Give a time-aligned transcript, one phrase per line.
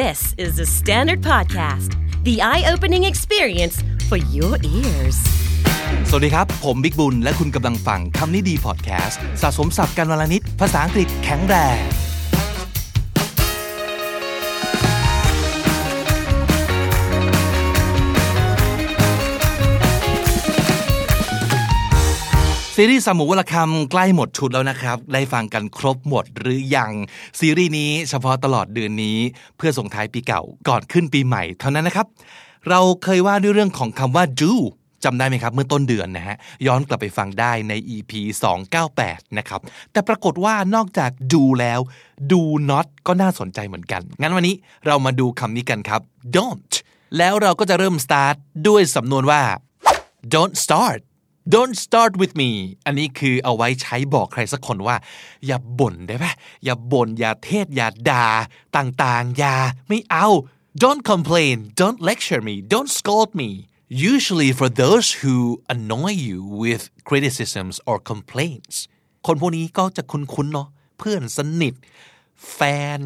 [0.00, 1.90] This is the Standard Podcast,
[2.24, 3.76] the eye opening experience
[4.08, 5.18] for your ears.
[6.08, 11.80] สวัสดีครับ ผมบิ๊กบุญ และคุณกำลังฟังคำนี้ดีพอดแคสต์สะสมศัพท์กันวลนิด ภาษาอังกฤษแข็งแรง
[22.76, 26.92] ซีรีส์สามหมูวลคำใกล้หมดชุดแล้วนะครับ ได้ฟังกันครบหมดหรือยัง
[27.40, 29.18] ซีรีส์นี้เฉพาะตลอดเดือนนี้
[29.56, 32.06] เพื่อส่งท้ายปีเก่าก่อนขึ้นปีใหม่ เท่านั้นนะครับ
[32.68, 34.52] เราเคยว่าด้วยเรื่องของคำว่า do
[35.04, 38.12] จำได้ไหมครับเมื่อต้นเดือนนะฮะย้อนกลับไปฟังได้ใน EP
[38.74, 39.60] 298 นะครับ
[39.92, 41.80] แต่ปรากฏว่านอกจาก do แล้ว
[42.32, 44.54] do not ก็น่าสนใจเหมือนกัน งั้นวันนี้
[44.86, 46.00] เรามาดูคำนี้กันครับ
[46.36, 46.72] don't
[47.18, 48.36] แล้วเราก็จะเริ่ม start
[48.68, 49.42] ด้วยสำนวนว่า
[50.32, 51.00] don't start
[51.54, 52.50] don't start with me
[52.86, 54.96] อันนี้คือเอาไว้ใช้บอกใครสักคนว่า
[55.46, 56.32] อย่าบ่นได้ปะ
[56.64, 58.26] อย่าบ่นอย่าเทศอย่าด่า
[58.76, 59.56] ต่างๆ อย่า
[59.88, 60.28] ไม่เอา
[60.82, 63.50] don't complain don't lecture me don't scold me
[64.12, 65.36] usually for those who
[65.74, 68.76] annoy you with criticisms or complaints
[69.26, 71.74] คนพวกนี้ก็จะคุ้นๆเนาะเพื่อนสนิท
[72.52, 72.60] แฟ
[72.98, 73.00] น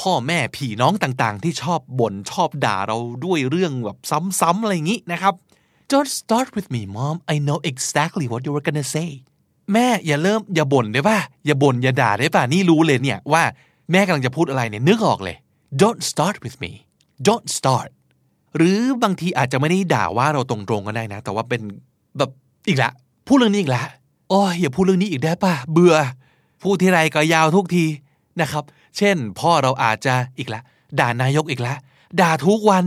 [0.00, 3.98] พ่อแม่พี่น้องต่างๆ ที่ชอบบ่นชอบด่าเราด้วยเรื่องแบบ
[4.40, 5.34] ซ้ำๆอะไรอย่างนี้นะครับ
[5.92, 9.08] Don't start with me mom I know exactly what you were gonna say
[9.72, 13.42] แม่อย่าเริ่มอย่าบ่นได้ป่ะอย่าบ่นอย่าด่าได้ป่ะนี่รู้เลยเนี่ยว่า
[13.92, 15.36] แม่กำลังจะพูดอะไรเนี่ยนึกออกเลย
[15.82, 16.72] Don't start with me
[17.26, 17.90] Don't start
[18.56, 21.62] หรือบางทีอาจจะไม่ได้ด่าว่าเราตรงๆก็ได้นะ แต่ว่าเป็น
[22.18, 22.30] แบบ
[22.68, 22.90] อีกละ
[23.26, 23.82] พูดเรื่องนี้อีกละ
[24.30, 25.96] โอ้ยอย่าพูดเรื่องนี้อีกได้ป่ะเบื่อ
[26.62, 27.84] พูดทีไรก็ยาวทุกที
[28.40, 28.64] นะครับ
[28.96, 30.60] เช่น พ่อเราอาจจะอีกละ
[31.00, 31.74] ด่านายกอีกละ
[32.20, 32.84] ด่าทุกวัน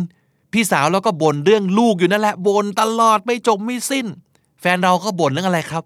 [0.54, 4.06] พี่สาวเราก็บ่นเรื่องลูกอยู่นั่นแหละบ่นตลอดไม่จบไม่สิ้น
[4.62, 5.84] แฟนเราก็บ่นเรื่องอะไรครับ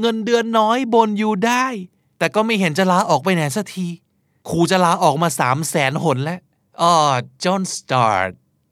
[0.00, 1.66] เงินเดือนน้อยบ่นอยู่ได้
[2.18, 3.86] แต่ก็ไม่เห็นจะลาออกไปไหนสักที
[4.48, 6.40] ครูจะลาออกมาสามแสนหนแล้ว
[6.80, 6.92] อ๋อ
[7.44, 8.30] don't start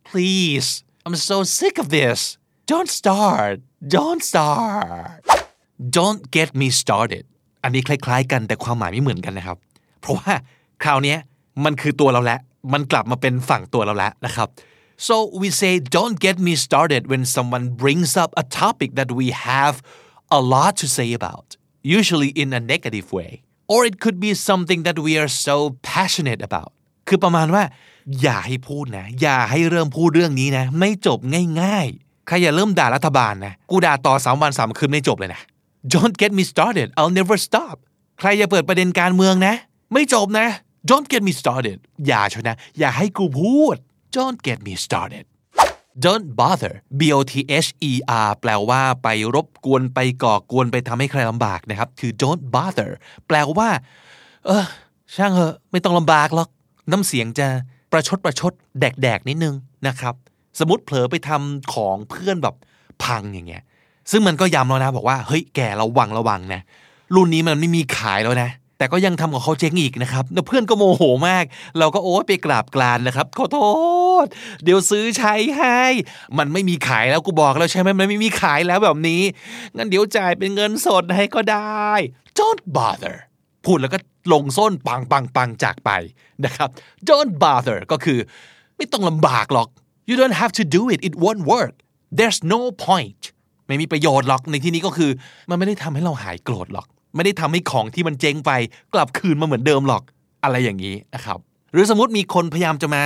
[0.09, 0.69] please
[1.05, 2.19] I'm so sick of this
[2.71, 3.57] don't start
[3.97, 5.21] don't start
[5.97, 7.25] don't get me started
[7.63, 9.59] อันนี้คล้าย ๆ กันแต่ความหมายไม่เหมือนกันนะครับ
[10.01, 10.33] เพราะว่า
[10.83, 11.17] คราวนี้
[11.65, 12.41] มันคือตัวเราแล้ว
[12.73, 14.49] มันกลับมาเป็นฝั่งตัวเราแล้วนะครับ
[15.07, 19.27] so we say don't get me started when someone brings up a topic that we
[19.51, 19.75] have
[20.39, 21.49] a lot to say about
[21.99, 23.31] usually in a negative way
[23.73, 25.57] or it could be something that we are so
[25.95, 26.71] passionate about
[27.09, 27.65] คือประมาณว่า
[28.23, 31.19] อย่าให้พูดนะ อย่าให้เริ่มพูดเรื่องนี้นะ ไม่จบ
[31.61, 35.41] ง่ายๆ ใครอย่าเริ่มด่ารัฐบาลนะ กูด่าต่อสามวันสามคืนไม่จบเลยนะ
[35.95, 37.77] Don't get me started I'll never stop
[38.19, 39.55] ใครอย่าเปิดประเด็นการเมืองนะ
[39.93, 40.49] ไม่จบนะ
[40.91, 43.77] Don't get me started อย่าชนะ อย่าให้กูพูด
[44.19, 45.25] Don't get me started
[46.05, 47.35] Don't bother B O T
[47.67, 47.93] H E
[48.27, 52.91] R แปลว่าไปรบกวนไปก่อกวนไปทำให้ใครลำบากนะครับ คือ don't bother
[53.27, 53.71] แปลว่า
[54.47, 54.65] เออ
[55.17, 56.49] ช่างเหอะ ไม่ต้องลำบากหรอก
[56.91, 57.47] น้ำเสียงจะ
[57.93, 59.55] ประชดประชด แดกๆนิดนึง
[59.87, 60.15] นะครับ
[60.59, 62.55] สมมติเผลอไปทำของเพื่อนแบบ
[63.05, 63.63] พังอย่างเงี้ย
[64.11, 66.61] ซึ่งมันก็ย้ำแล้วนะ บอกว่า เฮ้ย แกระวังระวังนะ
[67.15, 71.45] รุ่นนี้มันไม่มีขายแล้วนะ แต่ก็ยังทำกับเขาเจ๊งอีกนะครับเพื่อนก็โมโหมาก
[71.79, 73.59] เราก็โอ้ไปกราบกรานนะครับขอโท
[74.25, 74.27] ษ
[74.65, 75.83] เดี๋ยวซื้อใช้ให้
[76.39, 79.23] มันไม่มีขายแล้วกูบอกแล้วใช่ไหมมันไม่มีขายแล้วแบบนี้
[79.77, 81.91] งั้นเดี๋ยวจ่ายเป็นเงินสดให้ก็ได้
[82.39, 83.17] don't bother
[83.65, 83.99] พูดแล้วก็
[84.33, 85.91] ลงส้นปังปังปังจากไป
[86.45, 86.69] นะครับ
[87.09, 88.19] don't bother ก็คือ
[88.77, 89.69] ไม่ต้องลำบากหรอก
[90.09, 91.75] you don't have to do it it won't work
[92.19, 93.23] there's no point
[93.67, 95.11] ไม่มีประโยชน์หรอกในที่นี้ก็คือ
[95.49, 98.51] มันไม่ได้ทำให้เราหายโกรธหรอก ไม่ได้ทำให้ของที่มันเจ๊งไป
[98.95, 100.03] กลับคืนมาเหมือนเดิมหรอก
[100.45, 101.39] อะไรอย่างนี้นะครับ
[101.73, 103.03] หรือสมมติมีคนพยายามจะมา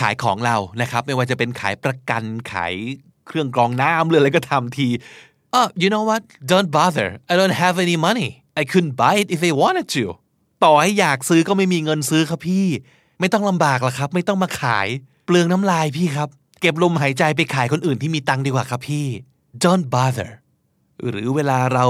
[0.00, 2.22] ขายของเรานะครับไม่ว่าจะเป็นขายประกัน
[2.52, 2.74] ขาย
[3.26, 4.88] เครื่องกรองน้ำหรืออะไรก็ทำที
[5.58, 8.28] oh you know what don't bother I don't have any money
[8.60, 10.04] I couldn't buy it if I wanted to
[10.64, 12.66] ต่อให้อยากซื้อก็ไม่มีเงินซื้อครับพี่
[13.20, 14.88] ไม่ต้องลำบากหรอกครับ ไม่ต้องมาขาย
[15.26, 16.28] เปลืองน้ำลายพี่ครับ
[16.60, 19.06] เก็บลมหายใจไปขายคนอื่นที่มีตังค์ดีกว่าครับพี่
[19.62, 20.30] don't bother
[21.10, 21.86] หรือเวลาเรา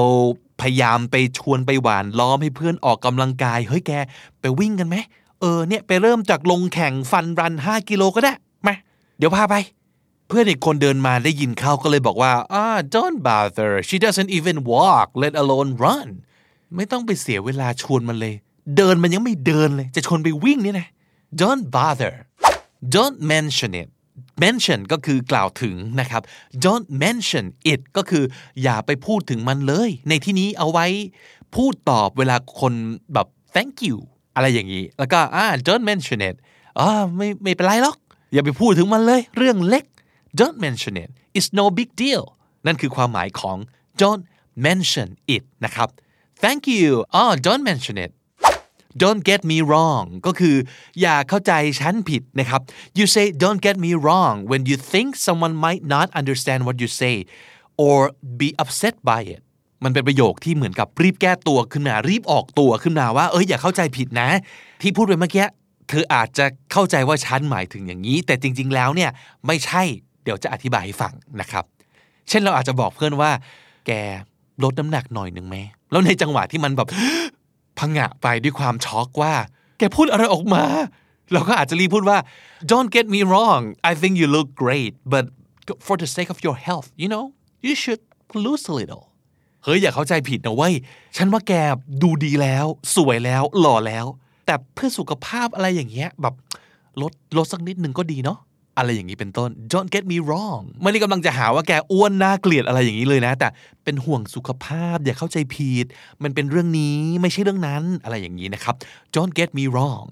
[0.60, 3.92] พยายามไปชวนไปหวานล้อมให้เพื่อนออกกำลังกาย เฮ้ยแก
[4.40, 4.96] ไปวิ่งกันไหม
[5.40, 8.32] เออเนี่ยไปเริ่มจากลงแข่งฟันรัน 5 กิโลก็ได้
[8.66, 8.74] มา
[9.18, 9.54] เดี๋ยวพาไป
[10.28, 12.64] เพื่อนอีกคนเดินมาได้ยินเข้าก็เลยบอกว่าอ่า
[12.94, 16.08] don't bother she doesn't even walk let alone run
[16.76, 18.34] ไม่ต้องไปเสียเวลาชวนมันเลย
[18.76, 20.88] เดินมันยังไม่เดินเลย จะชวนไปวิ่งเนี่ยนะ
[21.40, 22.14] don't bother
[22.94, 23.88] don't mention it
[24.42, 26.22] mention ก็คือกล่าวถึงนะครับ
[26.64, 28.24] don't mention it ก็คือ
[28.62, 30.86] อย่าไปพูดถึงมันเลย ในที่นี้เอาไว้
[31.54, 32.74] พูดตอบเวลาคน
[33.14, 33.96] แบบ thank you
[34.34, 36.36] อะไรอย่างนี้ แล้วก็อ่า don't mention it
[36.78, 37.96] อ่าไม่ไม่เป็นไรหรอก
[38.32, 39.84] อย่าไปพูดถึงมันเลย เรื่องเล็ก
[40.40, 42.22] don't mention it it's no big deal
[42.66, 43.56] นั่นคือความหมายของ
[44.02, 44.22] don't
[44.66, 45.88] mention it นะครับ
[46.42, 48.10] thank you อ๋อ don't mention it
[49.02, 50.56] don't get me wrong ก็คือ
[51.00, 52.60] อย่าเข้าใจฉันผิดนะครับ
[52.98, 56.88] you say don't get me wrong when you think someone might not understand what you
[57.00, 57.14] say
[57.84, 57.98] or
[58.40, 59.40] be upset by it
[59.84, 64.28] มันเป็นประโยคที่เหมือนกับรีบแก้ตัวขึ้นมารีบออกตัวขึ้นมาว่าเอ้ยอย่าเข้าใจผิดนะ
[64.82, 65.46] ที่พูดไปเมื่อกี้
[65.88, 69.10] เธออาจจะเข้าใจว่าฉันหมายถึงอย่างนี้ แต่จริง ๆ แล้วเนี่ย
[69.46, 69.82] ไม่ใช่
[70.24, 71.64] เดี๋ยวจะอธิบายให้ฟังนะครับ
[72.28, 73.30] เช่นเราอาจจะบอกเพื่อนว่า
[73.86, 73.92] แก
[74.62, 75.56] ลดน้ำหนักหน่อยหนึ่งไหม
[75.90, 76.88] แล้วในจังหวะที่มันแบบ
[77.80, 79.34] พังะไปด้วยความช็อกว่า
[79.78, 80.64] แกพูดอะไรออกมา
[81.32, 82.18] เราก็อาจจะรีพูดว่า
[82.70, 85.24] don't get me wrong I think you look great but
[85.86, 87.24] for the sake of your health you know
[87.66, 88.02] you should
[88.46, 89.04] lose a little
[89.64, 90.74] เฮ้ยอย่าเข้าใจผิดนะเว้ย
[91.16, 91.52] ฉันว่าแก
[92.02, 92.66] ดูดีแล้ว
[92.96, 94.06] สวยแล้ว หล่อแล้ว
[94.46, 96.34] แต่เพื่อสุขภาพอะไรอย่างเงี้ยแบบ
[97.02, 98.38] ลดลดสักนิดหนึ่งก็ดีเนาะ
[98.76, 103.48] อะไรอย่างนี้เป็นต้น don't get me wrong ไม่ได้กำลังจะหาว่าแกอ้วนน่าเกลียดอะไรอย่างนี้เลยนะ แต่
[103.84, 105.86] เป็นห่วงสุขภาพอย่าเข้าใจผิด
[106.22, 108.74] มันเป็นเรื่องนี้ไม่ใช่เรื่องนั้นอะไรอย่างนี้นะครับ
[109.16, 110.06] don't get me wrong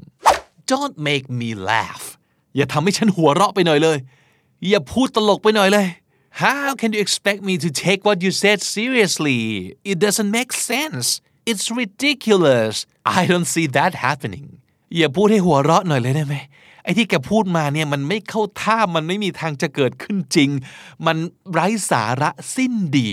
[0.72, 2.04] don't make me laugh
[2.56, 3.98] อย่าทำให้ฉันหัวเราะไปหน่อยเลย
[4.68, 5.86] อย่าพูดตลกไปหน่อยเลย
[6.46, 9.40] How can you expect me to take what you said seriously?
[9.90, 11.06] It doesn't make sense.
[11.50, 12.86] It's ridiculous.
[13.18, 14.46] I don't see that happening.
[14.96, 16.34] อย่าพูดให้หัวเราะหน่อยเลยได้ไหม
[16.88, 20.50] อ้ที่แกพูดมาเนี่ยมันไม่เข้าท่ามันไม่มีทางจะเกิดขึ้นจริง
[21.06, 21.16] มัน
[21.52, 23.10] ไร้สาระสิ้นดี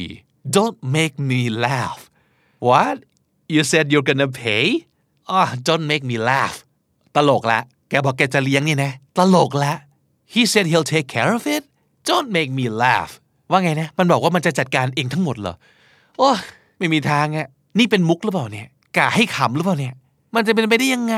[0.55, 2.01] Don't make me laugh.
[2.67, 2.97] What?
[3.53, 4.65] You said you're gonna pay?
[5.37, 6.55] Ah, don't make me laugh.
[7.15, 9.73] ตลกละแกบอกแกจะเลี้ยงนี่นะ ตลกละ
[10.33, 11.63] He said he'll take care of it.
[12.09, 13.11] Don't make me laugh.
[13.51, 15.55] ว่าไงนะ มันบอกว่ามันจะจัดการเองทั้งหมดเหรอ
[16.17, 16.29] โอ้
[16.77, 17.47] ไม่มีทางอะ
[17.79, 18.67] นี่เป็นมุกหรือเปล่าเนี่ย
[18.97, 19.93] กะให้ขำหรือเปล่าเนี่ย
[20.35, 21.15] มันจะเป็นไปได้ยังไง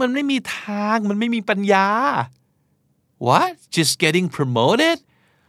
[0.00, 1.86] มันไม่มีทางมันไม่มีปัญญา
[3.26, 4.96] What just getting promoted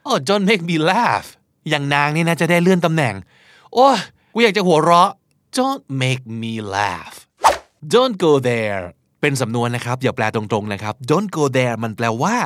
[0.07, 1.27] Oh don't make me laugh
[1.69, 3.15] อย่างนางนี่นะจะได้เลื่อนตำแหน่ง
[3.73, 3.87] โอ้
[4.33, 5.11] กูอยากจะหัวเราะ
[5.57, 7.15] Don't make me laugh
[7.93, 8.83] Don't go there
[9.21, 12.37] เป็นสำนวนนะครับ อย่าแปลตรงๆนะครับ Don't go there มันแปลว่า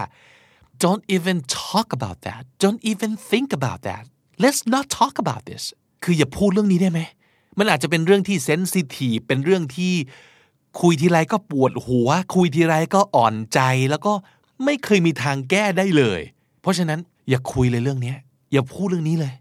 [0.84, 4.04] Don't even talk about that Don't even think about that
[4.44, 5.64] Let's not talk about this
[6.04, 7.00] คืออย่าพูดเรื่องนี้ได้ไหม
[7.60, 9.94] มันอาจจะเป็นเรื่องที่เซนซิทีฟเป็นเรื่องที่
[10.82, 13.60] คุยทีไรก็ปวดหัว คุยทีไรก็อ่อนใจ
[13.90, 14.14] แล้วก็
[14.66, 16.22] ไม่เคยมีทางแก้ได้เลย
[16.62, 17.00] เพราะฉะนั้น
[17.30, 18.14] อย่าคุยเลยเรื่องนี้
[18.52, 19.34] อย่าพูดเรื่องนี้เลย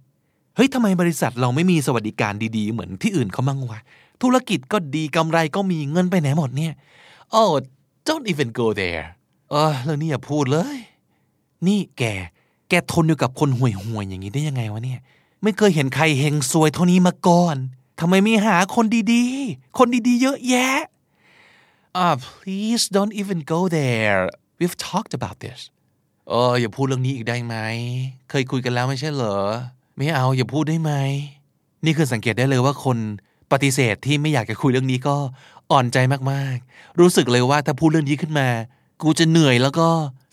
[0.56, 3.80] เฮ้ยทำไมบริษัทเราไม่มีสวัสดิการดีๆ เหมือนที่อื่นเขามั่งวะ
[4.22, 6.72] ธุรกิจก็ดีกำไรก็มีเงินไปไหนหมดเนี่ย
[7.38, 7.52] Oh
[8.06, 9.04] don't even go there
[9.50, 10.78] เออเรื่องนี้อย่าพูดเลย
[11.66, 12.02] นี่แก
[12.68, 15.00] แกทนอยู่กับคนห่วยห่วยๆอย่างนี้ได้ยังไงวะเนี่ย
[15.42, 17.56] ไม่เคยเห็นใครเฮงซวยเท่านี้มาก่อน
[18.00, 20.76] ทำไมไม่หาคนดีๆ คนดีๆ เยอะแยะ
[22.04, 24.22] Ah please don't even go there
[24.58, 25.60] we've talked about this
[26.28, 27.56] เอออย่าพูดเรื่องนี้อีกได้ไหม
[28.30, 29.38] เคยคุยกันแล้วไม่ใช่เหรอ
[29.96, 30.92] ไม่เอาอย่าพูดได้ไหม
[31.84, 32.98] นี่คือสังเกตได้เลยว่าคน
[33.52, 35.16] ปฏิเสธที่ไม่อยากจะคุยเรื่องนี้ก็
[35.70, 35.98] อ่อนใจ
[36.30, 38.48] มากๆ รู้สึกเลยว่าถ้าพูดเรื่องนี้ขึ้นมา
[39.02, 39.88] กูจะเหนื่อยแล้วก็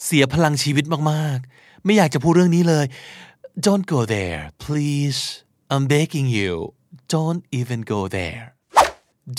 [0.06, 2.86] เสียพลังชีวิตมากๆ ไม่อยากจะพูดเรื่องนี้เลย
[3.66, 5.20] Don't go there please
[5.74, 6.54] I'm begging you
[7.16, 8.46] Don't even go there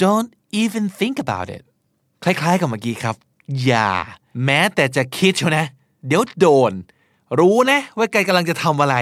[0.05, 0.31] Don't
[0.63, 1.65] even think about it
[2.25, 3.17] คล้ายๆกับเมื่อกี้ครับ
[3.65, 3.91] อย่า
[4.45, 5.67] แม้แต่จะคิดเชียวนะ
[6.07, 6.73] เดี๋ยวโดน
[7.41, 8.97] รู้นะ ว่าแกกำลังจะทำอะไร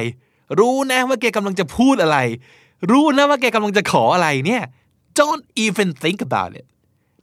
[0.61, 2.19] รู้นะ ว่าแกกำลังจะพูดอะไร
[2.91, 4.63] รู้นะว่าแกกำลังจะขออะไรเนี่ย
[5.19, 6.67] don't even think about it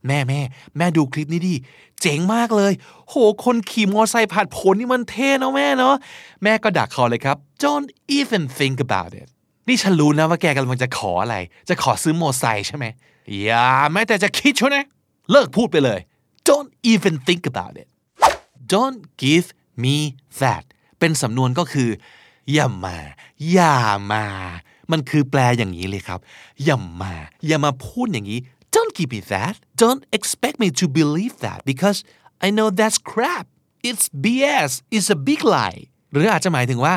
[0.08, 0.42] แม่แม่
[0.78, 1.56] แม่ดูคลิปนี้ดิ
[2.02, 2.74] เจ๋งมากเลย
[3.10, 3.14] โห
[3.46, 5.96] คนขี่มอเตอร์ไซค์ผ่านผลนี่มันเท่เนะแม่เนาะ
[6.44, 9.28] แม่ก็ดักคอเลยครับ don't even think about it
[9.68, 11.36] นี่ฉันรู้นะว่าแกกำลังจะขออะไร
[11.70, 12.86] จะขอซื้อมอเตอร์ไซค์ใช่ไหม
[13.44, 14.86] อย่าแม้แต่จะคิดชียวนะ
[15.32, 16.00] เลิกพูดไปเลย
[16.50, 17.88] don't even think about it
[18.74, 19.48] don't give
[19.84, 19.98] me
[20.42, 20.64] that
[21.00, 21.90] เป็นสำนวนก็คือ
[22.54, 22.98] อย่ามา
[23.52, 23.78] อย่า
[24.12, 24.26] มา
[24.92, 26.20] มันคือแปลอย่างนี้เลยครับ
[26.64, 27.14] อย่ามา
[27.48, 28.40] อย่ามาพูดอย่างนี้
[28.76, 32.00] don't give me that don't expect me to believe that because
[32.46, 33.46] I know that's crap
[33.90, 35.82] it's BS it's a big lie
[36.12, 36.96] หรืออาจจะหมายถึงว่า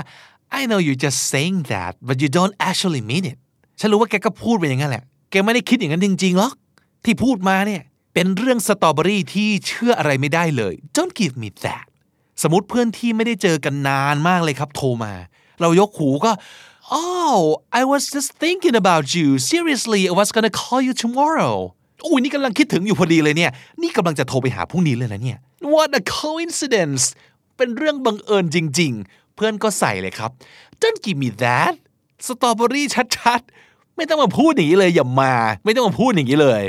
[0.58, 3.38] I know you're just saying that but you don't actually mean it
[3.80, 6.52] ฉันรู้ว่าแกก็พูดไปอย่างนั้นแหละ แกไม่ได้คิดอย่างนั้นจริงๆหรอก
[7.04, 7.82] ที่พูดมาเนี่ย
[8.14, 11.86] เป็นเรื่องสตรอเบอรี่ที่เชื่ออะไรไม่ได้เลย don't give me that
[12.42, 15.12] สมมติเพื่อนที่ไม่ได้เจอกันนานมากเลยครับโทรมา
[15.60, 16.32] เรายกหูก็
[17.00, 17.36] oh
[17.80, 21.56] I was just thinking about you seriously I was gonna call you tomorrow
[22.04, 23.52] อุ้ยนี่กำลังคิดถึงอยู่พอดีเลยเนี่ย
[23.82, 25.38] นี่กำลังจะโทรไปหาพรุ่งนี้เลยนะเนี่ย
[25.72, 27.02] what a coincidence
[27.56, 30.30] เป็นเรื่องบังเอิญจริง ๆ เพื่อนก็ใส่เลยครับ
[30.82, 31.74] don't give me that
[32.26, 36.62] สตรอเบอรี่ชัดๆ ไม่ต้องมาพูดอย่างนี้เลยอย่ามา ไม่ต้องมาพูดอย่างนี้เลย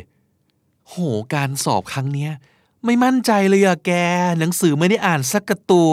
[0.89, 0.95] โห
[1.33, 2.31] การสอบครั้งเนี้ย
[2.85, 3.91] ไม่มั่นใจเลยอะแก
[4.39, 5.91] หนังสือไม่ได้อ่านสักตัว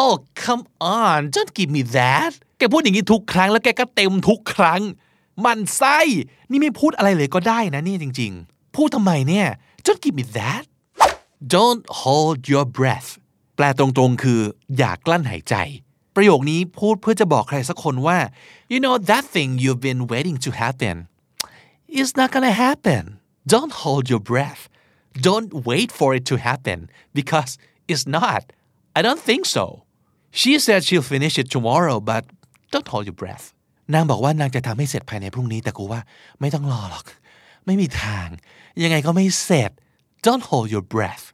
[0.00, 0.64] Oh come
[0.98, 4.82] on don't give me that แกพูดอย่างนี้ทุกครั้งแล้วแกก็เต็มทุกครั้ง
[5.44, 5.98] มันไส้
[6.50, 9.46] นี่ไม่พูดอะไรเลยก็ได้นะนี่จริง ๆ พูดทำไมเนี่ย
[9.84, 10.64] don't give me that
[11.54, 13.10] don't hold your breath
[13.56, 14.40] แปลตรงๆ คือ
[14.76, 15.54] อย่ากลั้นหายใจ
[16.16, 18.18] ประโยคนี้พูดเพื่อจะบอกใครสักคนว่า
[18.72, 20.96] you know that thing you've been waiting to happen
[22.00, 23.04] is not gonna happen
[23.53, 24.61] don't hold your breath
[25.27, 26.79] don't wait for it to happen
[27.19, 27.51] because
[27.91, 28.41] it's not
[28.97, 29.65] I don't think so
[30.39, 32.23] she said she'll finish it tomorrow but
[32.73, 33.45] don't hold your breath
[33.93, 36.01] นางบอกว่านางจะทำให้เสร็จภายในพรุ่งนี้แต่กูว่า
[36.39, 37.05] ไม่ต้องรอหรอก
[37.65, 38.27] ไม่มีทาง
[38.83, 39.71] ยังไงก็ไม่เสร็จ
[40.25, 41.25] don't hold your breath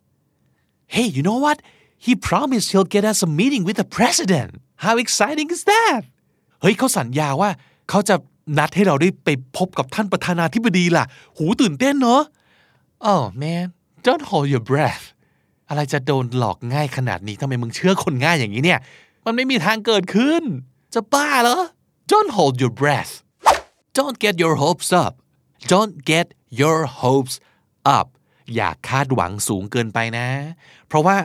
[0.95, 1.57] hey you know what
[2.05, 4.51] he promised he'll get us a meeting with the president
[4.85, 6.01] how exciting is that
[6.61, 7.49] เฮ้ยเขาสัญญาว่า
[7.89, 8.15] เขาจะ
[8.58, 11.04] นัดให้เราได้ไปพบกับท่านประธานาธิบดีล่ะ
[11.36, 12.22] หูตื่นเต้นเนาะ
[13.12, 13.66] oh man
[14.06, 15.04] don't hold your breath
[15.68, 18.80] อะไรจะโดนหลอกง่ายขนาดนี้ทำไมมึงเชื่อคนง่ายอย่างนี้เนี่ย
[19.24, 20.42] มันไม่มีทางเกิดขึ้น
[20.94, 21.58] จะบ้าเหรอ
[22.12, 23.12] don't hold your breath
[23.98, 25.12] don't get your hopes up
[25.72, 26.26] don't get
[26.60, 27.34] your hopes
[27.98, 28.06] up
[28.54, 30.26] อย่าคาดหวังสูงเกินไปนะ
[30.88, 31.16] เพราะว่า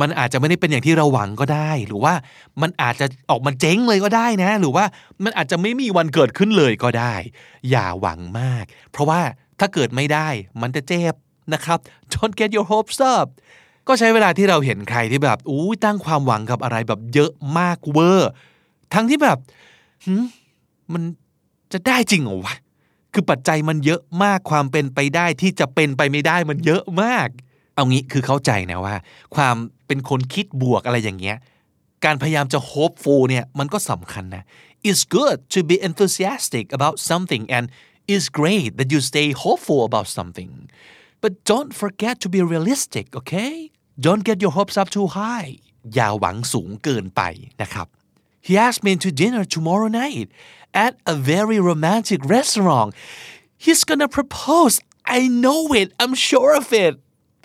[0.00, 2.14] มันอาจจะไม่ได้เป็นอย่างที่เราหวังก็ได้ หรือว่า
[2.62, 4.84] มันอาจจะออกมาเจ๊งเลยก็ได้นะ หรือว่า
[5.24, 7.14] มันอาจจะไม่มีวันเกิดขึ้นเลยก็ได้
[7.70, 9.20] อย่าหวังมาก เพราะว่า
[9.60, 10.28] ถ้าเกิดไม่ได้
[10.62, 11.14] มันจะเจ็บ
[11.54, 11.78] นะครับ
[12.12, 13.26] don't get your hopes up
[13.88, 18.30] ก็ใช้เวลาที่เราเห็นใครที่แบบอู้ตั้งความหวังกับอะไรแบบเยอะมากเวอร์
[18.94, 19.38] ทั้งที่แบบ
[20.04, 20.24] หืม
[20.92, 21.02] มัน
[21.72, 22.54] จะได้จริงเหรอวะ
[23.12, 27.28] คือปัจจัยมันเยอะมากความเป็นไปได้ที่จะเป็นไปไม่ได้มันเยอะมาก
[27.82, 28.96] เอางี้คือเข้าใจนะว่า
[29.36, 31.36] ความเป็นคนคิดบวกอะไรอย่างเงี้ย
[32.04, 34.44] การพยายามจะ hopeful เนี่ยมันก็สำคัญนะ
[34.88, 37.64] It's good to be enthusiastic about something and
[38.12, 40.50] it's great that you stay hopeful about something
[41.22, 43.54] but don't forget to be realistic okay
[44.06, 45.50] don't get your hopes up too high
[45.94, 47.22] อย่าหวังสูงเกินไป
[47.62, 47.86] นะครับ
[48.46, 50.28] He asked me to dinner tomorrow night
[50.86, 52.90] at a very romantic restaurant.
[53.64, 54.74] He's gonna propose.
[55.18, 55.88] I know it.
[56.00, 56.94] I'm sure of it.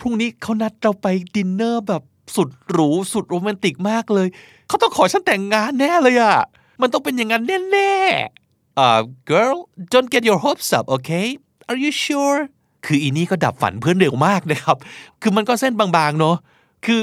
[0.00, 2.02] พรุ่งนี้เขานัดเราไปดินเนอร์แบบ
[2.36, 4.28] สุดหรูสุดโรแมนติกมากเลย
[4.68, 6.36] เขาต้องขอฉันแต่งงานแน่เลยอะ
[6.80, 9.00] มันต้องเป็นอย่างนั้นแน่ๆ uh
[9.30, 9.56] girl
[9.92, 11.26] don't get your hopes up okay
[11.68, 12.38] are you sure
[12.86, 14.76] คืออีนี่ก็ดับฝันเพื่อนเร็วมากนะครับ
[15.22, 16.36] คือมันก็เส้นบางๆเนาะ
[16.84, 17.00] คือ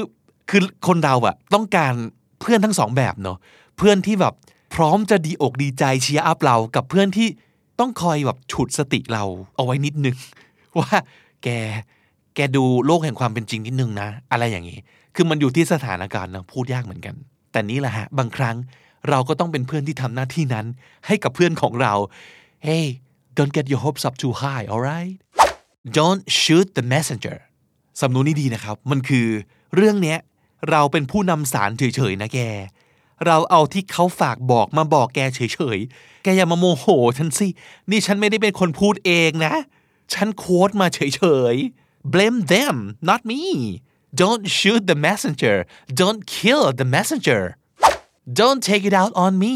[0.50, 1.92] คือคนเราอะต้องการ
[2.40, 3.38] เพื่อนทั้งสองแบบเนาะ
[3.76, 4.34] เพื่อนที่แบบ
[4.74, 7.28] พร้อมจะดีอกดีใจเชียร์อัพเรา กับเพื่อนที่
[7.80, 9.24] ต้องคอยแบบฉุดสติเรา
[9.54, 10.16] เอาไว้นิดนึง
[10.78, 10.94] ว่า
[11.44, 11.48] แก
[12.36, 14.78] แกดูโลกแห่งความเป็นจริงนิดนึงนะ อะไรอย่างนี้
[15.14, 17.14] คือมันอยู่ที่สถานการณ์นะพูดยากเหมือนกัน
[17.52, 18.56] แต่นี่แหละฮะ บางครั้ง
[19.08, 20.66] เราก็ต้องเป็นเพื่อนที่ทำหน้าที่นั้น
[21.06, 21.94] ให้กับเพื่อนของเรา
[22.66, 22.84] hey
[23.36, 25.14] don't get your hopes up too high alright
[25.98, 27.38] don't shoot the messenger
[28.00, 29.26] สำนวนนี้ดีนะครับ มันคือ
[29.76, 30.18] เรื่องเนี้ย
[30.70, 32.40] เราเป็นผู้นำสารเฉยๆนะแก
[33.26, 35.40] เราเอาที่เขาฝากบอกมาบอกแกเฉ
[35.76, 36.86] ยๆ แกอย่ามาโมโห
[37.18, 37.46] ฉันสิ
[37.90, 39.54] นี่ฉันไม่ได้เป็นคนพูดเองนะ
[40.14, 41.00] ฉันโค้ดมาเฉ
[41.54, 42.76] ยๆ blame them
[43.08, 43.42] not me
[44.20, 45.56] don't shoot the messenger
[46.00, 47.42] don't kill the messenger
[48.38, 49.54] don't take it out on me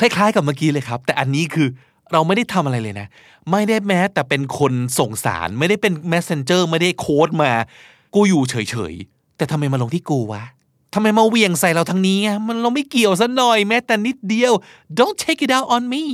[0.00, 1.68] คล้ายๆกับเมื่อกี้เลยครับ แต่อันนี้คือ
[2.12, 3.08] เราไม่ได้ทำอะไรเลยนะ
[3.50, 7.50] ไม่ได้แม้แต่เป็นคนส่งสาร ไม่ได้เป็น messenger ไม่ได้โค้ดมา
[8.14, 10.42] กูอยู่เฉยๆ แต่ทำไมมาลงที่กูวะ
[10.94, 14.52] ทำไมมาเวียงใส่เราทางนี้มันเราไม่เกี่ยวซะหน่อยแม้แต่นิดเดียว
[14.98, 16.04] don't take it out on me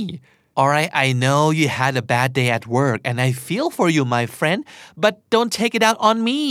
[0.59, 4.03] alright I know you had a bad day at work and I feel for you
[4.17, 4.59] my friend
[5.03, 6.41] but don't take it out on me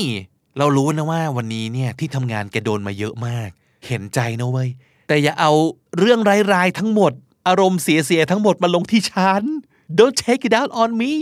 [0.59, 3.51] เรารู้นะว่าวันนี้เนี่ยที่ทำงานแกโดนมาเยอะมาก
[3.87, 4.69] เห็นใจนะเว้ย
[5.09, 5.53] แต่อย่าเอา
[5.99, 6.21] เรื่อง
[6.53, 7.13] ร้ายๆทั้งหมด
[7.49, 9.43] อารมณ์เสียๆทั้งหมดมาลงที่ฉัน
[9.99, 11.15] don't take it out on me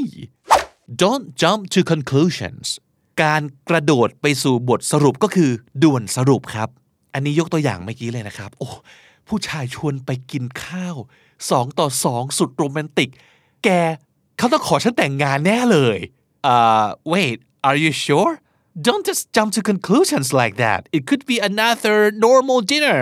[1.02, 2.66] don't jump to conclusions
[3.22, 5.50] การกระโดดไปสู่บทสรุปก็คือ
[5.82, 6.68] ด่วนสรุปครับ
[7.14, 8.68] อันนี้ยกตัวอย่างเมื่อกี้เลยนะครับ โอ้
[9.28, 10.96] ผู้ชายชวนไปกินข้าว
[11.50, 13.10] สองต่อสองสุดโรแมนติก
[13.64, 13.68] แก
[14.38, 15.98] เขาต้องขอฉันแต่งงานแน่เลย
[16.52, 18.32] uh wait are you sure
[18.86, 23.00] don't just jump to conclusions like that it could be another normal dinner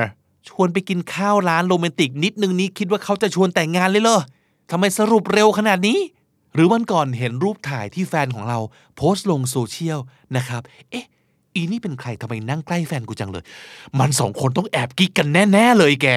[0.49, 4.21] ชวนไปกินข้าวร้านโรแมนติกนิดนึงนี้คิดว่าเขาจะชวนแต่งงานเลยเหรอ
[4.71, 5.99] ทำไมสรุปเร็วขนาดนี้
[6.55, 8.59] หรือวันก่อนเห็นรูปถ่ายที่แฟนของเรา
[8.97, 9.99] โพสต์ลงโซเชียล
[10.37, 11.07] นะครับ เอ๊ะ
[11.55, 13.45] อีนี่เป็นใครทำไมนั่งใกล้แฟนกูจังเลย
[13.99, 16.09] มันสองคนต้องแอบกิ๊กกันแน่ ๆ เลยแก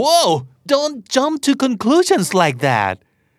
[0.00, 0.28] wow
[0.72, 2.94] don't jump to conclusions like that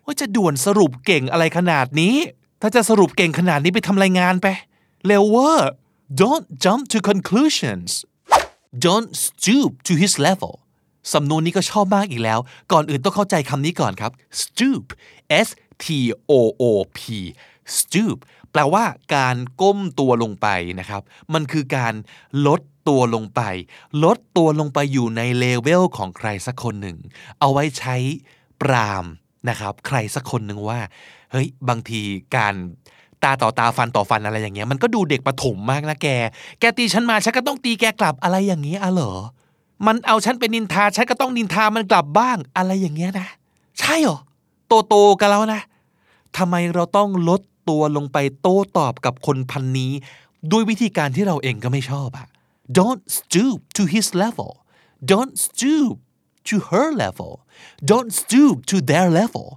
[0.06, 2.16] ว่าจะด่วนสรุปเก่งอะไรขนาดนี้
[2.62, 4.48] ถ้าจะสรุปเก่งขนาดนี้ไปทำรายงานไป
[5.08, 5.72] เร็วเวอร์
[6.22, 7.90] don't jump to conclusions
[8.86, 10.54] don't stoop to his level
[11.14, 12.40] สำนวนนี้ก็ชอบมากอีกแล้ว
[12.72, 14.86] ก่อนอื่นต้องเข้าใจคำนี้ก่อนครับ stoop
[15.46, 15.48] s
[15.84, 15.86] t
[16.32, 16.64] o o
[16.98, 17.00] p
[17.78, 18.18] stoop
[18.51, 18.84] แปลว่า
[19.15, 20.48] การก้มตัวลงไป
[20.79, 21.01] นะครับ
[21.34, 21.94] มันคือการ
[22.48, 23.41] ลดตัวลงไป
[24.03, 26.98] ลดตัวลงไปอยู่ในเลเวลของใครสักคนหนึ่ง
[27.39, 27.96] เอาไว้ใช้
[28.62, 29.06] ปราม
[29.50, 30.79] นะครับ ใครสักคนหนึ่งว่า
[31.32, 32.01] เฮ้ย บางที
[32.36, 32.56] การ
[33.24, 36.08] ตาต่อตาฟันต่อฟันอะไรอย่างเงี้ย มันก็ดูเด็กประถมมากนะแก
[36.60, 39.13] แกตีฉันมาฉันก็ต้องตีแกกลับอะไรอย่างเงี้ยอะเหรอ
[39.88, 43.27] มันเอาฉันเป็นนินทาฉันก็ต้องนินทามันกลับบ้างอะไรอย่างเงี้ยนะ
[43.79, 44.20] ใช่เหรอ
[44.68, 45.62] โตโตกันแล้วนะ
[46.38, 49.92] ทำไมเราต้องลดตัวลงไปโต้ตอบกับคนพันนี้
[50.51, 52.28] ด้วยวิธีการที่เราเองก็ไม่ชอบอะ
[52.78, 54.51] don't stoop to his level
[55.12, 55.96] don't stoop
[56.48, 57.32] to her level
[57.89, 59.48] don't stoop to their level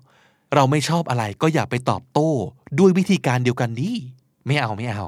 [0.55, 2.31] เราไม่ชอบอะไรก็อย่าไปตอบโต้
[2.79, 3.93] ด้วยวิธีการเดียวกันดี
[4.47, 5.05] ไม่เอาไม่เอา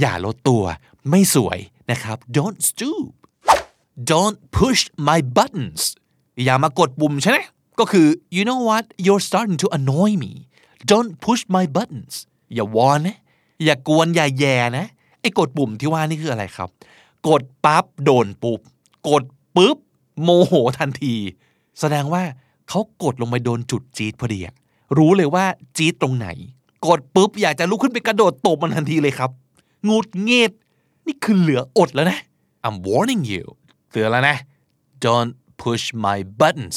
[0.00, 0.64] อย่าลดตัว
[1.10, 1.58] ไม่สวย
[1.90, 3.12] นะครับ don't stoop
[4.12, 5.82] don't push my buttons
[6.44, 7.38] อย่ามากดปุ่มใช่ไหม
[7.78, 8.06] ก็คือ
[8.36, 10.32] you know what you're starting to annoy me
[10.92, 12.14] don't push my buttons
[12.54, 13.16] อย่าวอนนะ
[13.64, 14.86] อย่ากวนอย่าแย่นะ
[15.20, 16.68] ไอ้กดปุ่มที่ว่านี่คืออะไรครับ
[17.28, 18.60] กดปั๊บโดนปุ๊บ
[19.08, 19.22] กด
[19.56, 19.76] ปุ๊บ
[20.22, 21.14] โมโหทันที
[21.80, 22.22] แสดงว่า
[22.68, 24.40] เขากดลงไปโดนจุดจี๊ดพอดี
[24.98, 25.44] รู้เลยว่า
[25.76, 26.28] จี๊ดตรงไหน
[26.86, 29.30] กดปุ๊บอยากจะลุกขึ้นไปกระโดดตบมันทันทีเลยครับ
[29.88, 30.52] งูดเงียด
[31.06, 32.18] นี่คือเหลืออดแล้วนะ
[32.66, 33.44] I'm warning you
[33.90, 34.36] เตือนแล้วนะ
[35.04, 35.32] don't
[35.62, 36.76] push my buttons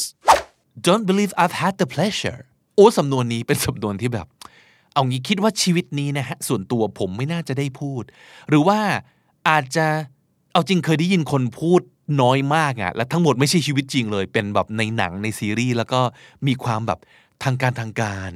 [0.86, 2.40] don't believe I've had the pleasure
[2.76, 4.28] โอ้สำนวนนี้เป็นสำนวนที่แบบ
[4.96, 8.04] เอางี้คิดว่าชีวิตนี้นะฮะส่วนตัวผมไม่น่าจะได้พูด
[8.50, 8.80] หรือว่า
[9.50, 9.88] อาจจะ
[10.52, 11.82] เอาจริงเคยได้ยินคนพูด
[12.22, 16.02] น้อยมากอะและทั้งหมดไม่ใช่ชีวิตจริงเลย เป็นแบบในหนังในซีรีส์แล้วก็
[16.48, 17.00] มีความแบบ
[17.44, 18.30] ทางการทางการ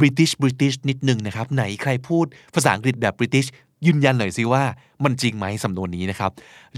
[0.00, 3.48] British British นิดนึงนะครับ ไหนใครพูดภาษาอังกฤษแบบ British
[3.86, 4.64] ยืนยันหน่อยสิว่า
[5.04, 6.30] มันจริงไหมสำนวนนี้นะครับ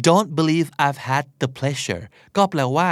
[0.06, 2.04] Don't believe I've had the pleasure
[2.36, 2.90] ก็แปลว่า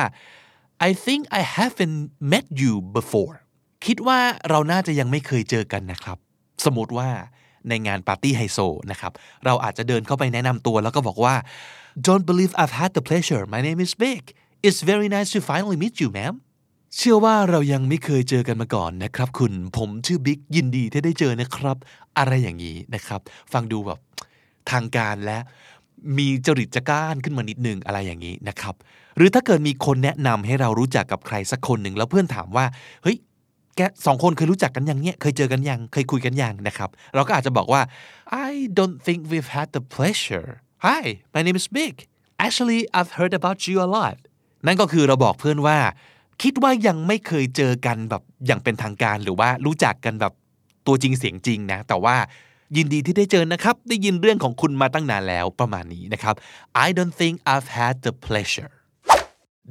[0.88, 2.00] I think I haven't
[2.32, 3.34] met you before
[3.86, 4.18] คิดว่า
[4.50, 6.18] เราน่าจะยังไม่เคยเจอกันนะครับ
[6.64, 7.08] สมมติว่า
[7.68, 8.58] ในงานปาร์ตี้ไฮโซ
[8.90, 9.12] นะครับ
[9.44, 11.34] เราอาจจะเดินเข้าไปแนะนำตัวแล้วก็บอกว่า
[12.06, 14.24] Don't believe I've had the pleasure my name is Vic
[14.66, 16.34] It's very nice to finally meet you ma'am
[16.96, 21.76] เชื่อว่าเรายังไม่เคยเจอกันมาก่อนนะครับ คุณผมชื่อบิ๊กยินดีที่ได้เจอนะครับ
[22.18, 23.20] อะไรอย่างนี้นะครับ
[23.52, 23.98] ฟังดูแบบ
[24.70, 25.38] ทางการและ
[26.18, 28.74] มีจริตจักร้านขึ้นมานิดนึงอะไรอย่างนี้นะครับ
[29.16, 32.66] หรือถ้าเกิดมีคนแนะนำให้เรารู้จักกับใครสักคนหนึ่งแล้วเพื่อนถามว่า
[33.02, 33.16] เฮ้ย
[33.76, 37.82] แกสองคนเคยรู้จักกันยังเนี่ยเคยเจอกันยังเคยคุยกันยังนะครับ เราก็อาจจะบอกว่า
[38.48, 40.48] I don't think we've had the pleasure
[40.86, 41.96] Hi my name is Vic
[42.46, 44.18] Actually I've heard about you a lot
[44.66, 45.78] นั่นก็คือเราบอกเพื่อนว่า
[46.42, 50.32] คิดว่ายังไม่เคยเจอกันแบบอย่างเป็นทางการหรือว่ารู้จักกันแบบ
[50.86, 52.16] ตัวจริงเสียงจริงนะ แต่ว่า
[52.76, 56.34] ยินดีที่ได้เจอนะครับ ได้ยินเรื่องของคุณมาตั้งนานแล้วประมาณนี้นะครับ
[56.86, 58.74] I don't think I've had the pleasure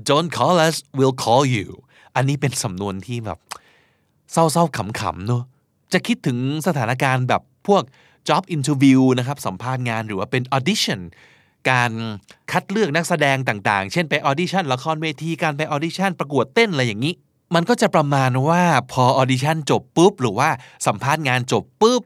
[0.09, 1.67] don't call us we'll call you
[2.15, 3.39] อันนี้เป็นสำนวนที่แบบ
[4.31, 5.43] เศร้าๆขำๆเนอะ
[5.93, 7.83] จะคิดถึงสถานการณ์แบบพวก
[8.27, 10.99] job interview นะครับสัมภาษณ์งานหรือว่าเป็น audition
[11.69, 11.91] การ
[12.51, 17.13] คัดเลือกนักแสดงต่างๆ เช่นไป audition ละครเวที การไป audition ประกวดเต้นอะไรอย่างนี้
[17.55, 20.49] มันก็จะประมาณว่าพอ audition จบปุ๊บ หรือว่า
[20.87, 22.01] สัมภาษณ์งานจบปุ๊บ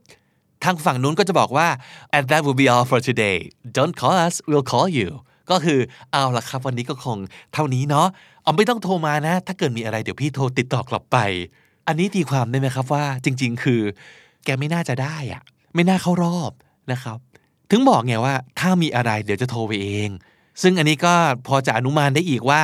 [0.63, 1.67] ทางฝั่งนู้นก็จะบอกว่า
[2.15, 3.37] and that will be all for today
[3.77, 5.09] don't call us we'll call you
[5.51, 5.79] ก็คือ
[6.11, 7.17] เอาละครับวันนี้ก็คง
[7.53, 8.07] เท่านี้เนาะ
[8.43, 11.17] เอาไม่ต้องโทรมานะ ถ้าเกิดมีอะไรเดี๋ยวพี่โทรติดต่อกลับไป
[11.87, 13.81] อันนี้ตีความได้ไหมครับว่า จริง ๆ คือ
[14.45, 15.41] แกไม่น่าจะได้อะ
[15.75, 16.51] ไม่น่าเข้ารอบ
[16.91, 17.17] นะครับ
[17.71, 20.09] ถึงบอกไงว่า ถ้ามีอะไรเดี๋ยวจะโทรไปเอง
[20.61, 21.13] ซึ่งอันนี้ก็
[21.47, 22.61] พอจะอนุมานได้อีกว่า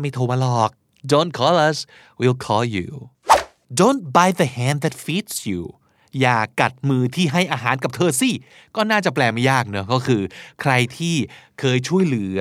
[0.00, 0.70] ไม่โทรมาหรอก
[1.12, 1.78] don't call us
[2.18, 2.88] we'll call you
[3.80, 5.60] don't bite the hand that feeds you
[6.20, 8.30] อย่ากัดมือที่ให้อาหารกับเธอสิ
[8.76, 10.22] ก็น่าจะแปลไม่ยากเนอะก็คือ
[10.60, 11.14] ใครที่
[11.60, 12.38] เคยช่วยเหลือ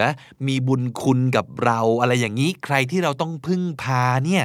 [0.48, 4.44] มีบุญคุณกับเราอะไรอย่างนี้ ใครที่เราต้องพึ่งพาเนี่ย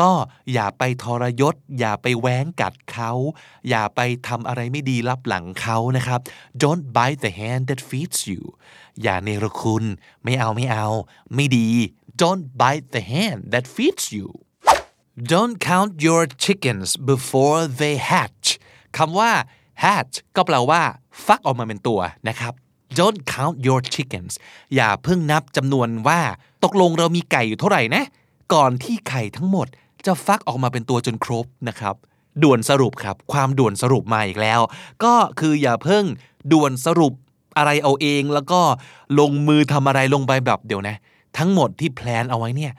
[0.00, 0.10] ก็
[0.52, 3.12] อย่าไปทรยศ อย่าไปแว้งกัดเขา
[3.68, 6.20] อย่าไปทำอะไรไม่ดีรับหลังเขานะครับ
[6.62, 8.42] don't bite the hand that feeds you
[9.02, 9.84] อย่าเนรคุณ
[10.24, 10.86] ไม่เอาไม่เอา
[11.34, 11.70] ไม่ดี
[12.22, 14.28] don't bite the hand that feeds you
[15.22, 18.58] Don't count your chickens before they hatch
[18.98, 19.30] คำว่า
[19.82, 20.82] hatch ก็แปลว่า
[21.26, 22.54] ฟักออกมาเป็นตัวนะครับ
[22.98, 24.32] Don't count your chickens
[24.74, 26.20] อย่าเพิ่งนับจำนวนว่า
[26.64, 28.04] ตกลงเรามีไก่อยู่เท่าไหร่นะ
[28.54, 29.66] ก่อนที่ไข่ทั้งหมด
[30.06, 31.94] จะฟักออกมาเป็นตัวจนครบนะครับ
[32.42, 34.60] ด่วนสรุปครับ ความด่วนสรุปมาอีกแล้ว
[35.04, 36.04] ก็คืออย่าเพิ่ง
[36.52, 37.12] ด่วนสรุป
[37.56, 38.60] อะไรเอาเอง แล้วก็
[39.18, 40.96] ลงมือทำอะไรลงไปแบบเดี๋ยวนะ
[41.38, 42.72] ทั้งหมดที่แพลนเอาไว้เนี่ย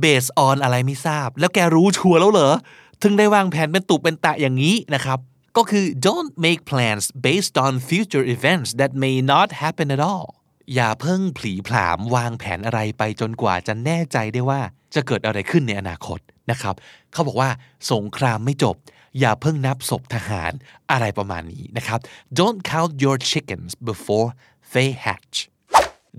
[0.00, 2.54] เบสออนอะไรไม่ทราบ แล้วแกรู้ชัวร์แล้วเหรอ
[3.02, 5.18] ถึงได้วางแผนเป็นตุเป็นตะอย่างนี้นะครับ
[5.56, 10.28] ก็คือ don't make plans based on future events that may not happen at all
[10.74, 14.60] อย่าเพิ่งผลีผลามวางแผนอะไรไปจนกว่าจะแน่ใจได้ว่า
[14.94, 16.18] จะเกิดอะไรขึ้นในอนาคต
[16.50, 16.74] นะครับ
[17.12, 17.50] เขาบอกว่า
[17.92, 18.76] สงครามไม่จบ
[19.20, 20.52] อย่าเพิ่งนับศพทหาร
[20.90, 21.98] อะไรประมาณนี้นะครับ
[22.38, 24.28] don't count your chickens before
[24.74, 25.36] they hatch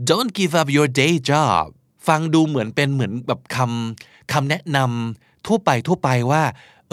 [0.09, 1.65] don't give up your day job
[2.07, 6.43] ฟังดูเหมือนเป็นเหมือนแบบคำคำแนะนำทั่วไปทั่วไปว่า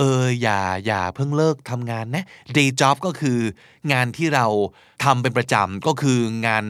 [0.01, 2.25] เอออย่าอย่าเพิ่งเลิกทำงานนะ
[2.57, 3.39] day job ก็คือ
[3.93, 4.47] งานที่เรา
[5.05, 6.65] ทำเป็นประจำก็คืองาน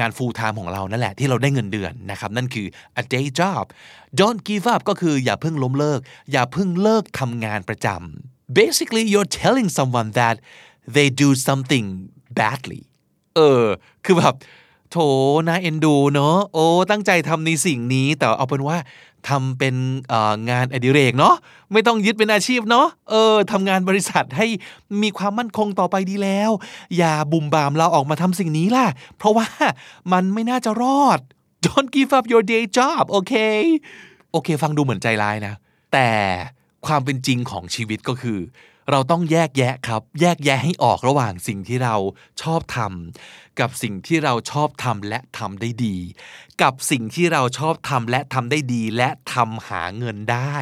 [0.00, 2.66] งาน full time ของเรานั่นแหละที่เราได้เงินเดือนนะครับ นั่นคือ
[3.00, 3.64] a day job
[4.20, 6.00] don't give up ก็คืออย่าเพิ่งล้มเลิก
[6.32, 10.36] อย่าเพิ่งเลิกทำงานประจำ basically you're telling someone that
[10.94, 11.86] they do something
[12.38, 12.82] badly
[13.36, 13.64] เออ
[14.04, 14.34] คือแบบ
[14.90, 14.96] โถ
[15.48, 18.76] นะเอ็นดูเนาะโอ้ตั้งใจทำในสิ่งนี้แต่เอาเป็นว่า
[19.28, 19.74] ทำเป็น
[20.50, 21.34] งานอดิเรกเนาะ
[21.72, 24.46] ไม่ต้องยึดเป็นอาชีพเนาะเออทำงานบริษัทให้
[25.02, 26.50] มีความมั่นคงต่อไปดีแล้ว
[26.96, 28.86] อย่าบุ่มบามเราออกมาทำสิ่งนี้ล่ะ
[29.18, 29.46] เพราะว่า
[30.12, 31.18] มันไม่น่าจะรอด
[31.64, 33.34] don't give up your day job โอเค
[34.32, 35.54] โอเค ฟังดูเหมือนใจร้ายนะ
[35.92, 36.08] แต่
[36.86, 38.38] ความเป็นจริงของชีวิตก็คือ
[38.90, 41.96] เราต้องแยกแยะครับ แยกแยะให้ออกระหว่างสิ่งที่เรา
[42.42, 45.96] ชอบทำกับสิ่งที่เราชอบทำและทำได้ดี
[46.62, 50.56] กับสิ่งที่เราชอบทำและทำได้ดี และทำหาเงินได้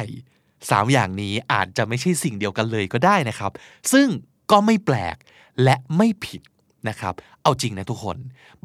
[0.69, 3.51] สามอย่างนี้อาจจะไม่ใช่สิ่งเดียวกันเลยก็ได้นะครับ
[3.93, 4.07] ซึ่ง
[4.51, 5.15] ก็ไม่แปลก
[5.63, 6.41] และไม่ผิด
[6.89, 8.17] นะครับ เอาจริงนะทุกคน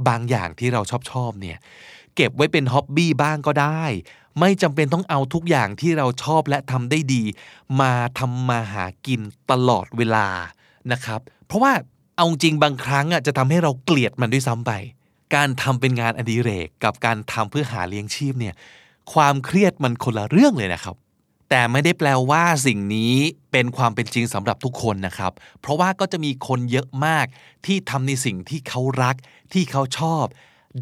[0.08, 1.58] บางอย่างที่เราชอบชอบเนี่ย
[2.16, 3.84] เก็บไว้เป็นฮ็อบบี้บ้างก็ได้
[4.40, 7.22] ไม่จำเป็นต้องเอาทุกอย่างที่เราชอบและทำได้ดี
[7.81, 9.20] มาทำมาหากิน
[9.51, 10.27] ตลอดเวลา
[10.92, 11.72] นะครับ เพราะว่า
[12.16, 14.72] เอาจริงบางครั้งอะจะทำให้เราเกลียดมันด้วยซ้ำไป
[15.35, 18.55] การทำเป็นงานอดิเรกกับการทำเพื่อหาเลี้ยงชีพเนี่ย
[19.12, 20.96] ความเครียดมันคนละเรื่องเลยนะครับ
[21.51, 23.14] แต่ไม่ได้แปลว่าสิ่งนี้
[23.53, 27.27] เป็นความเป็นจริงสำหรับทุกคนนะครับ เพราะว่าก็จะมีคนเยอะมาก
[27.66, 29.16] ที่ทำในสิ่งที่เขารัก
[29.53, 30.24] ที่เขาชอบ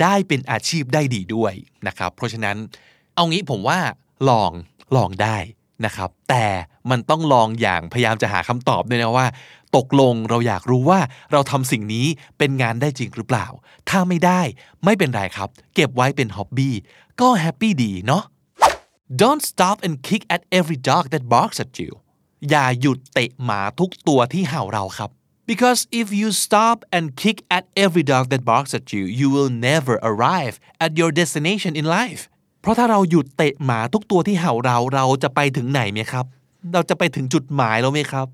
[0.03, 1.55] ได้เป็นอาชีพได้ดีด้วย
[1.87, 2.57] นะครับ เพราะฉะนั้น
[3.17, 3.81] เอางี้ผมว่า
[4.29, 4.51] ลอง
[4.97, 5.37] ลองได้
[5.85, 6.47] นะครับ แต่
[6.91, 9.27] มันต้องลองอย่างพยายามจะหาคำตอบด้วยนะว่า
[9.77, 11.01] ตกลงเราอยากรู้ว่า
[11.33, 12.07] เราทำสิ่งนี้
[12.39, 13.47] เป็นงานได้จริงหรือเปล่า
[13.89, 14.41] ถ้าไม่ได้
[14.85, 16.75] ไม่เป็นไรครับ เก็บไว้เป็น hobby
[17.21, 18.25] ก็ happy ดีเนาะ
[19.21, 21.93] Don't stop and kick at every dog that barks at you
[22.49, 25.11] อย่าหยุดเตะหมาทุกตัวที่เห่าเราครับ
[25.51, 29.53] because if you stop and kick at every dog that barks at you you will
[29.69, 32.23] never arrive at your destination in life
[32.67, 36.25] ราะถ้าเราหยุดเตะหมาทุกตัวที่เห่าเราเราจะไปถึงไหนไหมครับ
[36.75, 38.27] เราจะไปถึงจุดหมายแล้วไหมครับ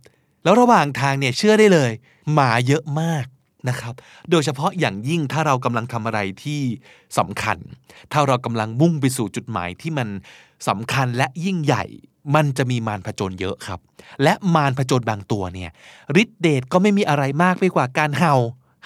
[0.44, 1.90] แล้วระหว่างทางเนี่ยเชื่อได้เลย
[2.34, 3.24] หมาเยอะมาก
[3.68, 3.94] นะครับ
[4.30, 6.60] โดยเฉพาะอย่างยิ่งถ้าเรากำลังทำอะไรที่
[7.18, 7.58] สำคัญ
[8.12, 10.08] ถ้าเรากำลังมุ่งไปสู่จุดหมายที่มัน
[10.68, 11.84] สำคัญและยิ่งใหญ่
[12.34, 13.80] มันจะมีมารผจญเยอะครับ
[14.22, 15.70] และมารผจญบางตัวเนี่ย
[16.22, 18.34] ฤทธิเดชก็ไม่มีอะไรมากไปกว่าการเห่า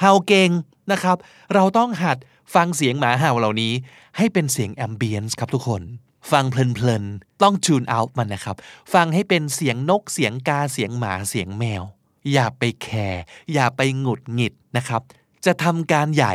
[0.01, 0.51] เห่าเก่ง
[0.93, 1.17] นะครับ
[1.55, 2.17] เราต้องหัด
[2.55, 3.73] ฟังเสียงหมาเห่าเหล่านี้
[4.17, 5.83] ให้เป็นเสียงแอมเบียนส์ครับทุกคน
[6.31, 8.57] ฟังเพลินๆ ต้องจูนเอาท์มันนะครับ
[8.93, 11.83] ฟังให้เป็นเสียงนกเสียงกาเสียงหมาเสียงแมว
[12.33, 15.03] อย่าไปแคร์อย่าไปหงุดหงิดนะครับ
[15.45, 16.35] จะทำการใหญ่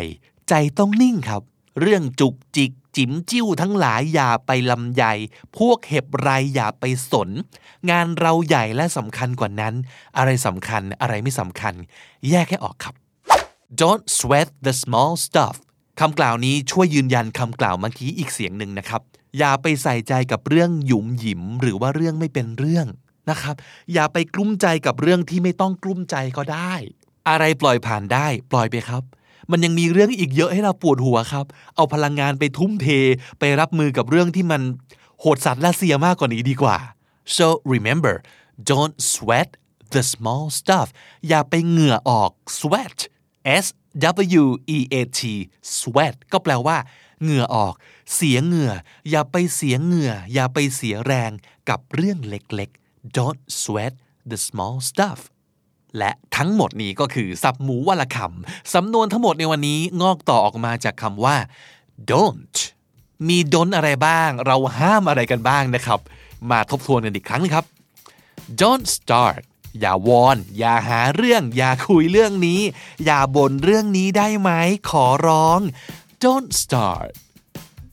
[0.50, 1.42] ใจต้องนิ่งครับ
[1.82, 5.14] เรื่องจุกจิกจิ๋มจิ้วทั้งหลายอย่าไปลำใหญ่
[5.58, 7.30] พวกเห็บไรอย่าไปสน
[7.90, 9.74] งานเราใหญ่และสำคัญกว่านั้น
[10.18, 11.74] อะไรสำคัญอะไรไม่สำคัญ
[12.30, 12.96] แยกให้ออกครับ
[13.82, 15.56] don't sweat the small stuff
[16.00, 19.02] คำกล่าวนี้ช่วยยืนยันคำกล่าวเมื่อกี้อีกเสียงหนึ่งนะครับ
[19.38, 22.88] อย่าไปใส่ใจกับเรื่องหยุมหยิมหรือว่าเรื่องไม่เป็นเรื่อง
[23.30, 23.56] นะครับ
[23.94, 26.74] อย่าไปกลุ้มใจกับเรื่องที่ไม่ต้องกลุ้มใจก็ได้
[27.30, 29.04] อะไรปล่อยผ่านได้ ปล่อยไปครับ
[29.52, 32.88] มันยังมีเรื่องอีกเยอะให้เราปวดหัวครับ เอาพลังงานไปทุ่มเท
[33.40, 34.62] ไปรับมือกับเรื่องที่มัน
[35.20, 36.78] โหดสัตว์และเสียมากกว่านี้ดีกว่า
[37.38, 38.16] so remember
[38.70, 39.50] don't sweat
[39.94, 40.88] the small stuff
[41.28, 43.00] อย่าไปเหงื่อออก sweat
[43.64, 43.66] s
[44.44, 45.22] w e a t
[45.80, 46.78] sweat ก็แปลว่า
[47.22, 47.74] เหงื่อออก
[48.16, 48.74] เสียเหงื่อ
[49.10, 51.32] อย่าไปเสียเหงื่อ อย่าไปเสียแรง
[51.70, 53.94] กับเรื่องเล็กๆ don't sweat
[54.30, 55.20] the small stuff
[55.98, 61.38] และทั้งหมดนี้ก็คือสับหมูวลคำสำนวนทั้งหมดในวันนี้งอกต่อออกมาจากคำว่า
[62.12, 62.58] don't
[63.28, 66.00] มี don't อะไรบ้าง เราห้ามอะไรกันบ้างนะครับ
[66.52, 67.66] มาทบทวนกันอีกครั้งนึงครับ
[68.62, 69.44] don't start
[69.80, 72.62] อย่าวอน อย่าหาเรื่อง อย่าคุยเรื่องนี้
[73.06, 74.50] อย่าบ่นเรื่องนี้ได้ไหม
[74.90, 75.60] ขอร้อง
[76.24, 77.12] don't start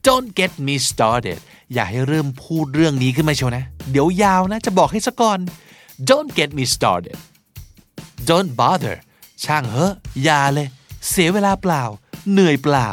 [0.07, 1.39] don't get me started
[1.75, 5.39] อย่าให้เริ่มพูดเรื่องนี้ขึ้นมาเชียวนะ เดี๋ยวยาวนะจะบอกให้สักก่อน
[6.09, 7.19] don't get me started
[8.29, 8.97] don't bother
[9.45, 10.69] ช่างเหอะอย่าเลย
[11.09, 11.85] เสียเวลาเปล่า
[12.31, 12.89] เหนื่อยเปล่า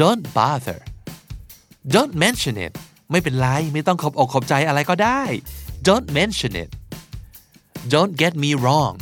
[0.00, 0.80] don't bother
[1.94, 2.72] don't mention it
[3.10, 5.22] ไม่เป็นไร ไม่ต้องขอบอกขอบใจอะไรก็ได้
[5.88, 6.70] don't mention it
[7.92, 8.94] don't get me wrong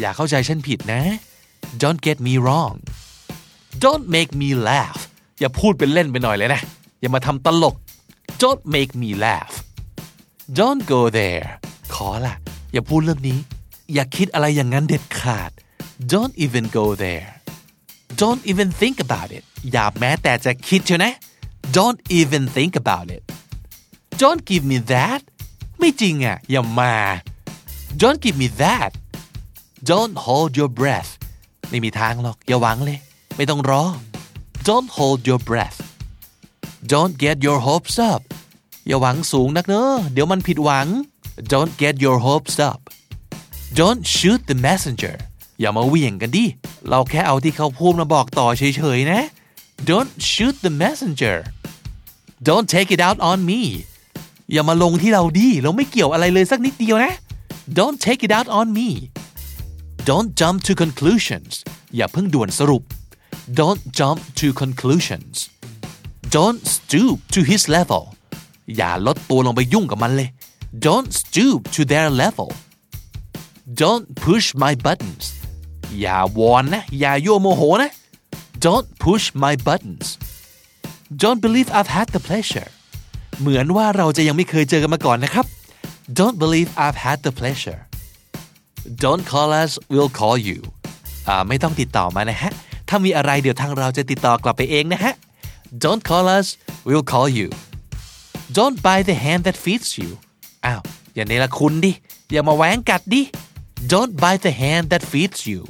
[0.00, 1.02] อย่าเข้าใจฉันผิดนะ
[1.82, 2.74] don't get me wrong
[3.84, 5.00] don't make me laugh
[5.40, 6.60] อย่าพูดเป็นเล่นไปหน่อยเลยนะ
[7.00, 7.74] อย่ามาทำตลก
[8.42, 9.54] don't make me laugh
[10.58, 11.46] don't go there
[11.94, 12.34] ขอละ
[12.72, 13.38] อย่าพูดเรื่องนี้
[13.94, 15.50] อย่าคิดอะไรอย่างนั้นเด็ดขาด
[16.12, 17.28] don't even go there
[18.20, 21.12] don't even think about it อย่าแม้แต่จะคิดเชียวนะ
[21.76, 23.22] don't even think about it
[24.22, 25.20] don't give me that
[25.78, 26.94] ไม่จริงอะ อย่ามา
[28.02, 28.92] don't give me that
[29.90, 31.10] don't hold your breath
[31.70, 32.98] ไม่มีทางหรอก อย่าหวังเลย
[33.36, 33.84] ไม่ต้องรอ
[34.68, 35.78] don't hold your breath
[36.92, 38.22] don't get your hopes up
[38.86, 40.86] อย่าหวังสูงนักเนอะเดี๋ยวมันผิดหวัง
[41.52, 42.80] don't get your hopes up
[43.80, 45.16] don't shoot the messenger
[45.60, 46.44] อย่ามาเหวี่ยงกันดิ
[46.88, 49.22] เราแค่เอาที่เขาพูดมาบอกต่อเฉยๆนะ
[49.90, 51.36] don't shoot the messenger
[52.48, 53.60] don't take it out on me
[54.52, 57.14] อย่ามาลงที่เราดิ เราไม่เกี่ยวอะไรเลยสักนิดเดียวนะ
[57.68, 59.10] don't take it out on me
[60.04, 61.52] don't jump to conclusions
[61.96, 62.82] อย่าเพิ่งด่วนสรุป
[63.60, 65.34] don't jump to conclusions
[66.36, 68.02] don't stoop to his level
[68.76, 70.28] อย่าลดตัวลงไปยุ่งกับมันเลย
[70.86, 72.48] don't stoop to their level
[73.82, 75.24] don't push my buttons
[76.00, 77.90] อย่าวอนนะ อย่ายั่วโมโหนะ
[78.66, 80.06] don't push my buttons
[81.22, 82.70] don't believe I've had the pleasure
[83.40, 85.46] เหมือนว่าเราจะยังไม่เคยเจอกันมาก่อนนะครับ
[86.12, 87.80] don't believe I've had the pleasure
[89.04, 90.60] don't call us we'll call you
[91.28, 92.52] อ่าไม่ต้องติดต่อมานะฮะ
[92.88, 95.14] ถ้ามีอะไรเดี๋ยวทางเราจะติดต่อกลับไปเองนะฮะ
[95.84, 96.46] don't call us
[96.86, 97.48] we'll call you
[98.58, 100.10] don't buy the hand that feeds you
[100.66, 100.80] อ้าว
[101.14, 101.92] อย่าเนรคุณดิ
[102.32, 103.22] อย่ามาแหวงกัดดิ
[103.92, 105.60] don't buy the hand that feeds you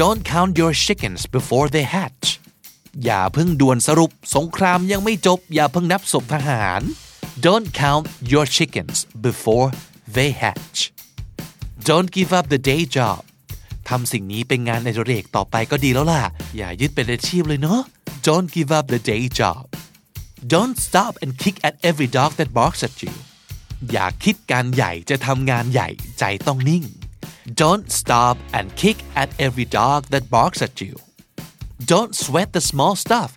[0.00, 2.26] don't count your chickens before they hatch
[3.04, 6.82] อย่าเพิ่งด่วนสรุปสงครามยังไม่จบ อย่าเพิ่งนับศพทหาร
[7.46, 9.70] don't count your chickens before
[10.16, 10.78] they hatch
[11.88, 13.20] don't give up the day job
[13.88, 16.22] ทำสิ่งนี้เป็นงานในเรกต่อไปก็ดีแล้วล่ะ
[16.56, 17.80] อย่ายึดเป็นอาชีพเลยเนาะ
[18.26, 19.64] don't give up the day job
[20.54, 23.14] don't stop and kick at every dog that barks at you
[23.92, 26.84] อย่าคิดการใหญ่จะทำงานใหญ่ใจต้องนิ่ง
[27.62, 30.94] don't stop and kick at every dog that barks at you
[31.92, 33.30] don't sweat the small stuff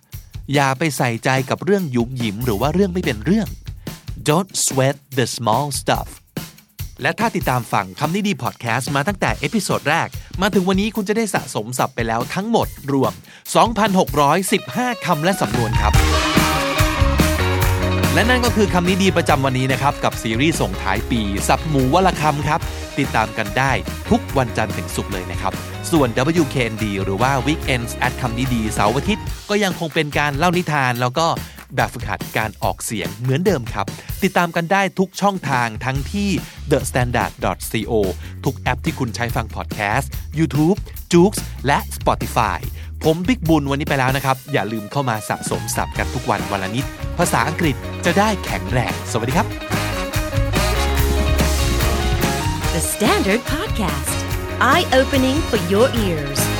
[0.54, 3.48] อย่าไปใส่ใจกับเรื่องหยุมหยิมหรือว่าเรื่องไม่เป็นเรื่อง
[4.30, 6.08] don't sweat the small stuff
[7.02, 10.08] และถ้าติดตามฟังคำนี้ดีพอดแคสต์มาตั้งแต่ episode แรก
[10.42, 13.12] มาถึงวันนี้คุณจะได้สะสมศัพท์ไปแล้วทั้งหมดรวม
[14.28, 15.92] 2,615 คำและสำนวนครับ
[18.14, 22.60] และนั่นก็คือคำนี้ดีประจำวันนี้นะครับ กับซีรีส์ส่งท้ายปี สับหมูวลคำครับ
[22.98, 23.72] ติดตามกันได้
[24.10, 25.52] ทุกวันจันทร์ถึงศุกร์เลยนะครับ
[25.90, 26.08] ส่วน
[26.42, 31.26] WKND หรือว่า Weekends at คำนี้ดีเสาร์อาทิตย์ก็ยังคงเป็นการเล่านิทานแล้วก็
[31.76, 33.86] แบบฝึกหัดการออกเสียงเหมือนเดิมครับ
[34.22, 36.30] ติดตามกันได้ทุกช่องทางทั้งที่
[36.70, 37.32] the standard
[37.72, 37.92] co
[38.44, 40.78] ทุกแอปที่คุณใช้ฟังพอดแคสต์ YouTube
[41.12, 41.32] j o o x
[41.66, 42.58] และ Spotify
[43.04, 46.84] ผมบิ๊กบุญวันนี้ไปแล้วนะครับ อย่าลืมเข้ามาสะสมศัพท์กันทุกวันวันละนิด
[47.18, 49.46] ภาษาอังกฤษจะได้แข็งแรง สวัสดีครับ
[52.74, 54.16] The Standard Podcast,
[54.60, 56.53] eye opening for your ears.